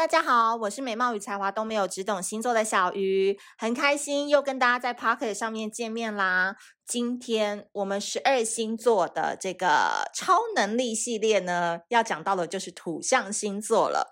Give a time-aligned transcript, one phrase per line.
[0.00, 6.56] 大家好，我是美貌与才华都没有，只懂星座的小鱼，很开心又跟大家在 Pocket 上面见面啦。
[6.86, 14.10] 今天我们十二星座的这个超能力系列呢，要讲到的就是土象星座了。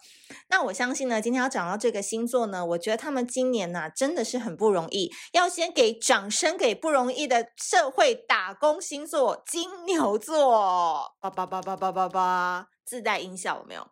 [0.51, 13.89] 那我相信呢，今天要讲到这个星座呢，我觉得他们今年呢、啊、真的是很不容易，要先给掌声给不容易的社会打工星座金牛座，叭叭叭叭叭叭叭，自带音效有没有？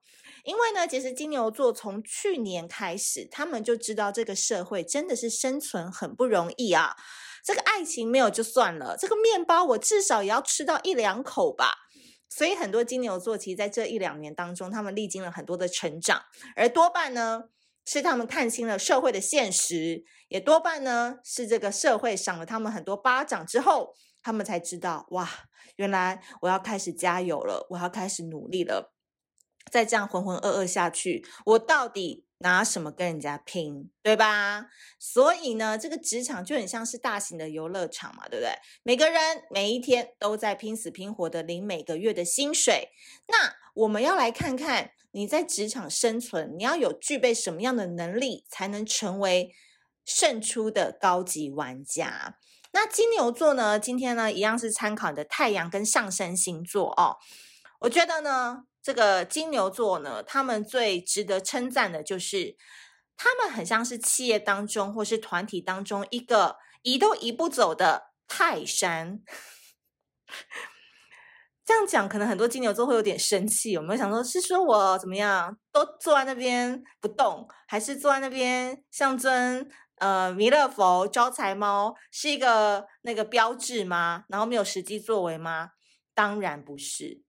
[0.47, 6.95] 因为呢，其实金牛座从去年开始，他们就知道这个社会真的是生存很不容易啊。
[7.45, 11.73] 这个爱情没有就算了，这个面包我至少也要吃到一两口吧。
[12.29, 16.23] 所以很多金牛座其实在这一两年当中，他们历经了很多的成长，
[16.55, 17.45] 而多半呢
[17.85, 25.29] 是他们看清了社会的现实，也多半呢是这个社会赏了他们很多巴掌之后，他们才知道哇，
[25.75, 28.96] 原来我要开始加油了，我要开始努力了。
[29.71, 34.67] 再这样浑浑噩噩下去，我到底拿什么跟人家拼，对吧？
[34.99, 38.53] 所以呢，这个职场就很像是大型的游乐场嘛，对不对？
[38.83, 42.91] 每个人每一天都在拼死拼活的领每个月的薪水。
[43.29, 49.53] 那我们要来看看你在职场生存，你要有具备什么样的能力，才能成为
[50.05, 52.37] 胜出的高级玩家？
[52.73, 53.81] 那金牛座呢？
[53.81, 57.17] 今天呢，一样是参考你的太阳跟上升星座哦。
[57.81, 58.65] 我觉得呢。
[58.87, 62.57] 这个金牛座呢，他们最值得称赞的就是，
[63.17, 69.19] 他们很像是企业当中或是团体当中一个移都移不走的泰山。
[71.65, 73.73] 这样讲，可能很多金牛座会有点生气。
[73.73, 84.27] 有没有想说，是说我怎么样，都坐在那边不动，还是坐在那边像尊呃弥勒佛、招财猫，是一个那个标志吗？
[84.29, 85.71] 然后没有实际作为吗？
[86.15, 87.26] 当然不是。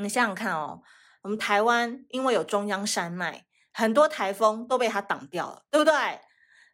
[0.00, 0.80] 你想想看哦，
[1.22, 5.92] 我们台湾因为有中央山脉，很多台风都被它挡掉了，对不对？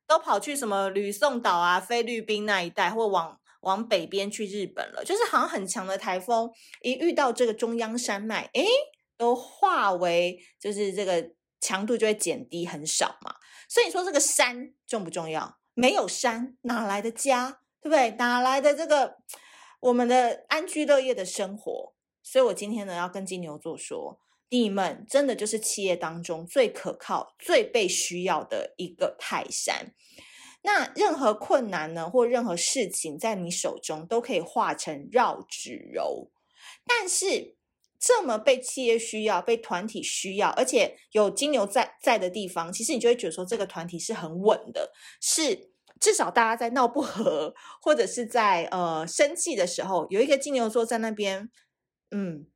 [0.07, 5.03] 都跑去什么吕宋岛啊、菲律宾那一带，或往往北边去日本了。
[5.03, 6.51] 就是好像很强的台风，
[6.83, 8.67] 一遇到这个中央山脉，诶，
[9.17, 13.37] 都化为就是这个强度就会减低很少嘛。
[13.67, 15.59] 所以说这个山重不重要？
[15.73, 18.11] 没有山哪来的家，对不对？
[18.19, 19.17] 哪来的这个
[19.81, 21.95] 我们的安居乐业的生活？
[22.25, 24.19] 所以，我今天呢要跟金牛座说，
[24.49, 29.95] 你们真的就是企业当中最可靠、最被需要的一个泰山。
[30.63, 36.31] 那任何困难呢，或任何事情在你手中都可以化成绕指柔。
[36.87, 37.57] 但是，
[38.01, 45.71] 这么被企业需要、被团体需要，而且有金牛在在的地方，其实你就会觉得说，这个团体是很稳的，是
[46.01, 51.51] 至少大家在闹不和，或者是在呃生气的时候，有一个金牛座在那边。
[52.17, 52.47] 嗯，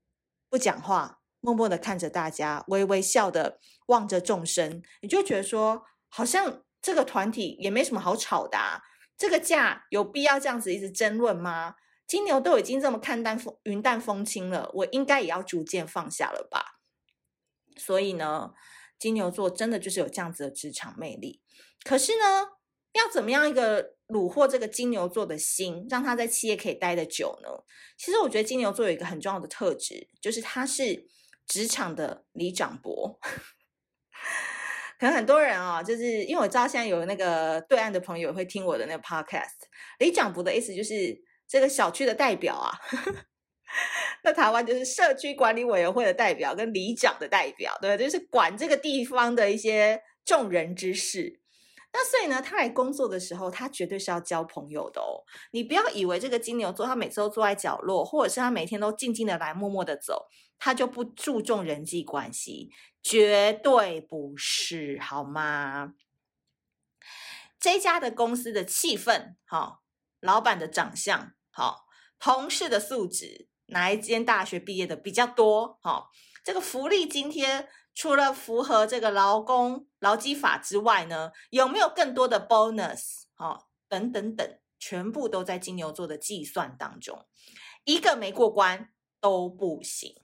[0.49, 8.83] 不讲话，默默的看着大家，微微笑的望着众生，你就觉得说，好像这个团体也没什么好吵的啊。
[9.17, 11.75] 这个架有必要这样子一直争论吗？
[12.07, 16.79] 金牛都已经这么看淡风云淡风轻了，我应该也要逐渐放下了吧。
[17.77, 18.53] 所以呢，
[18.97, 21.43] 金牛座真的就是有这样子的职场魅力。
[21.83, 22.53] 可是呢，
[22.93, 23.97] 要怎么样一个？
[24.09, 27.49] 虏获这个金牛座的心，让他在企业可以待得久呢？
[27.97, 31.07] 其实我觉得金牛座有一个很重要的特质，就是他是
[31.47, 33.19] 职场的里长伯。
[34.99, 39.69] 可能很多人啊、就是因为我知道现在有那个对岸的朋友会听我的那个 podcast。
[40.01, 42.73] 里长伯的意思就是这个小区的代表啊。
[44.25, 51.41] 那台湾就是社区管理委员会的代表跟里长的代表，对，就是管这个地方的一些众人之事。
[52.00, 55.26] 那所以呢，他来工作的时候，他绝对是要交朋友的哦。
[55.50, 60.28] 你不要以为这个金牛座他每次都坐在角落，或者是他每天都静静的来，默默的走，
[60.60, 62.70] 他就不注重人际关系，
[63.03, 65.94] 绝对不是，好吗？
[67.59, 69.82] 这家的公司的气氛好，
[70.20, 71.86] 老板的长相好，
[72.20, 75.80] 同事的素质，哪一间大学毕业的比较多？
[75.82, 76.12] 好，
[76.44, 77.68] 这个福利津贴。
[77.98, 83.22] 除了符合这个劳工劳基法之外呢，有没有更多的 bonus？
[83.39, 87.27] 哦，等等等，全部都在金牛座的计算当中，
[87.83, 88.91] 一个没过关
[89.21, 90.15] 都不行。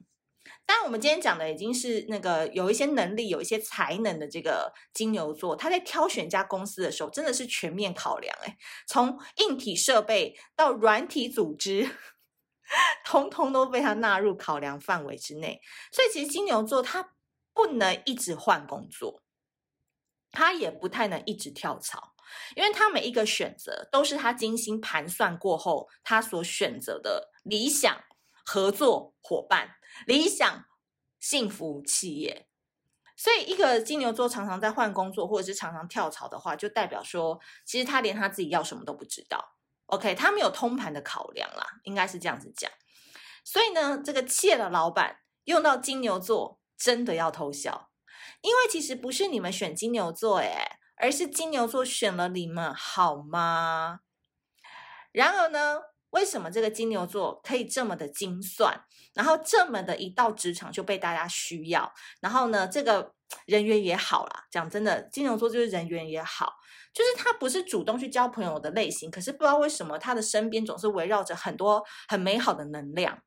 [0.65, 8.33] 但，我们今天讲的已经是那个有一些能力、有一些才能的这个金牛座，他在挑选家公司的时候，真的是全面考量。
[8.43, 8.55] 诶，
[8.87, 11.89] 从硬体设备到软体组织，
[13.03, 15.59] 通通都被他纳入考量范围之内。
[15.91, 17.11] 所以，其实金牛座他。
[17.55, 19.23] 不能一直换工作，
[20.31, 22.13] 他也不太能一直跳槽，
[22.55, 28.03] 因为他每一个选择都是他精心盘算过后，他所选择的理想
[28.45, 30.65] 合作伙伴、理想
[31.19, 32.47] 幸福企业。
[33.17, 39.55] 所以一个金牛座常常在换工作或者是常常跳槽的话，就代表说，其实他连他自己要什么都不知道。
[39.85, 42.69] OK，他没有通盘的考量啦，应该是这样子讲。
[43.45, 47.89] 所以呢，这个企业的老板用到金牛座，真的要偷笑，
[48.41, 53.99] 因为其实不是你们选金牛座，诶，而是金牛座选了你们，好吗？
[55.11, 55.79] 然而呢，
[56.09, 63.13] 为什么这个金牛座可以这么的精算，然后这么的一到职场就被大家需要，然后呢，这个
[63.45, 64.45] 人缘也好啦。
[64.51, 66.53] 讲真的，金牛座就是人缘也好，
[66.93, 73.21] 就是他不是主动去交朋友的类型，可是不知道为什么他的身边总是围绕着很多很美好的能量。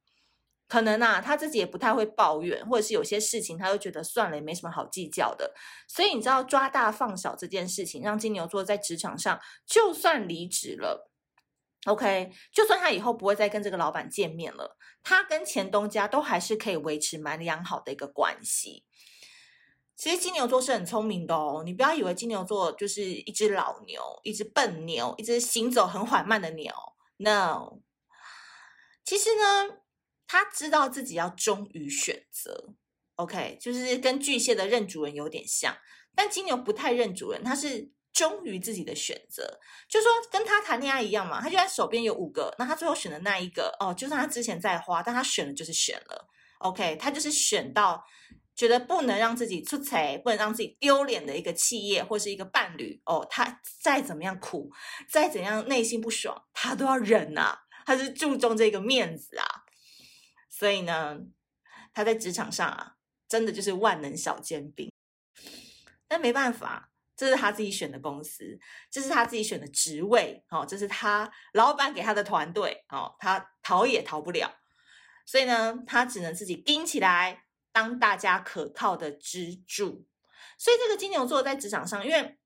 [0.69, 5.55] 可能啊，他自己也不太会抱怨，或者是有些事情他又觉得算了，也没什么好计较的。
[5.89, 11.11] 所以你知道抓大放小这件事情，让金牛座在职场上就算离职了
[11.87, 18.85] ，OK，就算他以后不会再跟这个老板见面了，他跟前东家都还是可以维持蛮良好的一个关系。
[19.97, 26.71] 其实金牛座是很聪明的哦，你不要以为金牛座就是一只老牛，一只笨牛，一只行走很缓慢的牛
[27.17, 27.81] ，No，
[29.03, 29.79] 其实呢。
[30.29, 32.75] 他知道自己要忠于选择
[33.17, 35.77] ，OK，就是跟巨蟹的认主人有点像，
[36.15, 39.59] 但金牛不太认主人，他是忠于自己的选择，
[39.89, 46.29] 就说跟他谈恋爱一样嘛，他就在手边有五个，那他最后选的那一个，哦，就算他之前在花，但他选了就是选了
[46.59, 48.05] ，OK，他就是选到
[48.55, 54.71] 觉得不能让自己出彩，不能让自己丢脸的一个企业或是一个伴侣，哦，他再怎么样苦，
[55.09, 59.65] 再怎样内心不爽，他都要忍啊，他是注重这个面子啊。
[60.59, 61.21] 所以呢，
[61.95, 62.97] 他在职场上啊，
[63.29, 64.91] 真的就是万能小尖兵。
[66.09, 68.59] 但没办法，这是他自己选的公司，
[68.91, 74.53] 这是他自己选的职位，哦，这是他老板给他的团队，哦，他逃也逃不了。
[75.25, 80.09] 所以呢，他只能自己盯起来，当大家可靠的支柱。
[80.59, 82.37] 所以这个金牛座在职场上，因为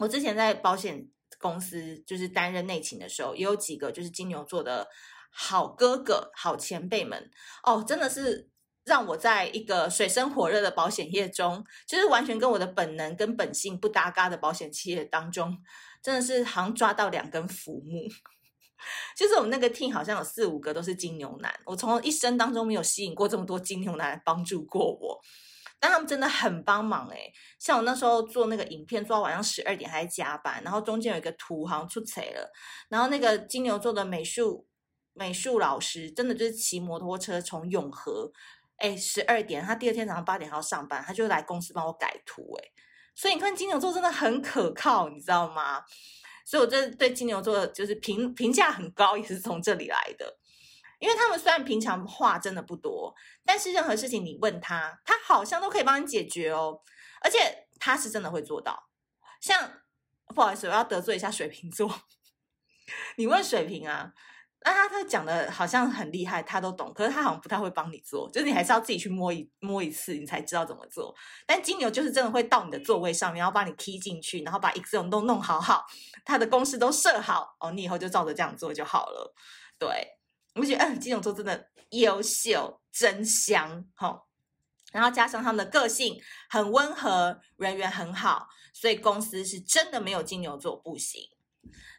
[0.00, 1.08] 我之前在保险
[1.38, 4.86] 公司就是担任内勤的时候，也有几个就是金牛座的。
[5.34, 7.30] 好哥哥、好前辈们
[7.64, 8.50] 哦，真的是
[8.84, 15.56] 让我在一个水深火热的保险业中，就是完全跟我的本能跟本性不搭嘎的保险企业当中，
[16.02, 18.02] 真的是好像抓到两根浮木。
[19.16, 25.20] 就是我们那个 team 好像有四五个都是金牛男，我从一生当中没有吸引过这么多金牛男来帮助过我，
[25.78, 32.50] 但他们真的很帮忙诶，像我那时候做那个影片，做到晚上十二点还在加班，然后中间有一个图好像出错了，
[32.88, 34.66] 然后那个金牛座的美术。
[35.14, 38.32] 美术老师真的就是骑摩托车从永和，
[38.76, 42.70] 哎，十二点，他第二天早上八点还要上班，他就来公司帮我改图，哎，
[43.14, 45.84] 所以你看金牛座真的很可靠，你知道吗？
[46.44, 50.38] 所以我这对金牛座就是评评价很高，也是从这里来的，
[50.98, 53.14] 因为他们虽然平常话真的不多，
[53.44, 56.80] 但是任何事情你问他，他好像都可以帮你解决哦，
[57.20, 58.88] 而且他是真的会做到。
[59.40, 59.82] 像
[60.34, 62.02] 不好意思，我要得罪一下水瓶座，
[63.16, 64.14] 你问水瓶啊。
[64.64, 71.14] 那他他讲的好像很厉害，他都懂，可是他好像不太会帮你做，就是你还是要自己去摸一摸一次，你才知道怎么做。
[71.46, 75.84] 但金牛就是真的会到你的座位上面，然后把你踢进去，然后把 Excel 都弄好好，
[76.24, 79.34] 他的公式都设好，哦，你以后就照着这样做就好了。
[79.78, 79.88] 对，
[80.54, 84.22] 我觉得，嗯，金牛座真的优秀，真香，吼。
[84.92, 91.22] 然后加上他们的个性很温和，人缘很好，所以公司是真的没有金牛座不行。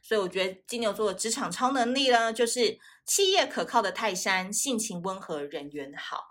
[0.02, 6.26] 所以我觉得金牛座的职场超能力呢，就是企业可靠的泰山，性情温和，人缘好。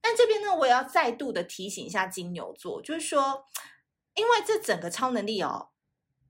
[0.00, 3.46] 但这边呢，我也要再度的提醒一下金牛座，就是说，
[4.14, 5.70] 因为这整个超能力哦，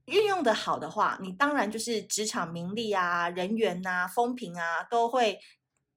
[0.05, 5.39] 运用的好的话，你当然就是职场名利啊、人缘啊、风评啊，都会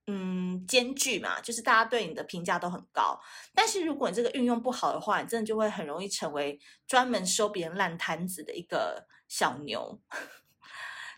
[0.06, 3.18] 嗯兼具嘛，就是大家对你的评价都很高。
[3.54, 10.02] 但是如果你这个运用不好的话，你真的就会很容易成为专门收别人烂摊子的一个小牛。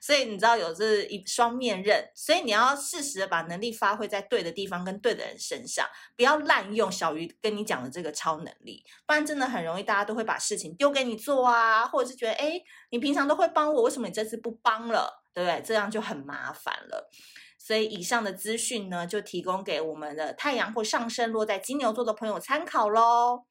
[0.02, 15.22] 所以你知道有这一双面刃，所以你要适时的把能力发挥在对的地方跟对的人身上，不要滥用小鱼跟你讲的这个超能力，不然真的很容易大家都会把事情丢给你做啊，或者是觉得诶，你平常都会帮我，为什么你这次不帮了？
[15.32, 15.62] 对不对？
[15.62, 17.08] 这样就很麻烦了。
[17.56, 23.44] 所以以上的资讯呢，就提供给我们的太阳或上升落在金牛座的朋友参考喽。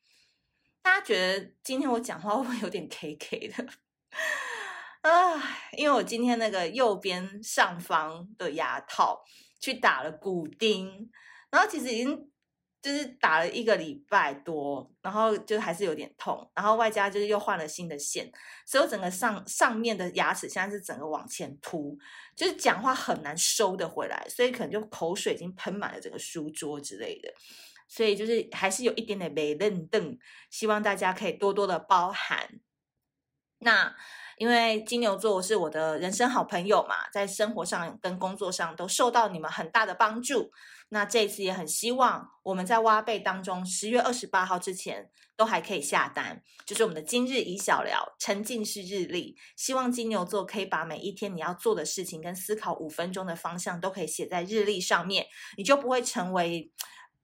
[0.81, 3.65] 大家觉得今天我讲话会不会有点 K K 的？
[5.01, 5.41] 啊，
[5.77, 9.23] 因为我今天那个右边上方的牙套
[9.59, 11.09] 去打了骨钉，
[11.49, 12.29] 然后其实已经
[12.81, 18.31] 就是打了一个礼拜多，然后就还是有点痛，然后外加就是又换了新的线，
[18.67, 21.97] 所以我整个上上面的牙齿现在是整个往前凸，
[22.35, 27.33] 就是讲话很难收得回来，所以可能就口水已经喷满了整个书桌之类的。
[27.87, 30.17] 所以就是还是有一点点没认凳，
[30.49, 32.59] 希望大家可以多多的包涵。
[33.61, 33.95] 那
[34.37, 40.51] 因为金牛座是我的人生好朋友嘛，在生活上跟工作上都受到你们很大的帮助。
[40.89, 49.37] 那这一次也很希望我们在挖贝当中，十月二十八号之前都还可以下单，就是我们的今日宜小聊沉浸式日历。
[49.55, 56.71] 希望金牛座可以把每一天你要做的事情跟思考五分钟的方向都可以写在日历上面，你就不会成为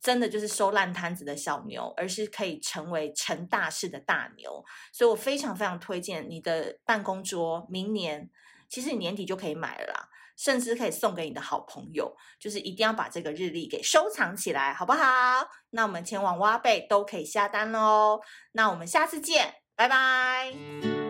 [0.01, 4.63] 真的就是收烂摊子的小牛，而是可以成为成大事的大牛。
[4.91, 8.29] 所以我非常非常推荐你的办公桌，明年
[8.69, 10.09] 其实你年底就可以买了啦。
[10.37, 15.49] 甚至可以送给你的好朋友，就是一定要把这个日历给收藏起来，好不好？
[15.71, 18.21] 那我们前往挖贝都可以下单喽。
[18.51, 21.06] 那我们下次见，拜拜。